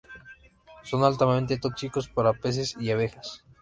Son 0.89 1.03
altamente 1.03 1.59
tóxicos 1.59 2.07
para 2.09 2.33
peces 2.33 2.75
y 2.79 2.89
abejas. 2.89 3.43